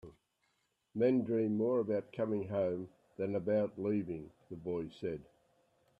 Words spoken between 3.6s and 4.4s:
leaving,"